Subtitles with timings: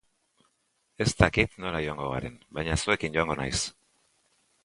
[1.05, 3.59] Ez dakit nora joango garen, baina zuekin joango naiz.